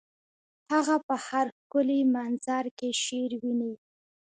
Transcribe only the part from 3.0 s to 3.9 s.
شعر ویني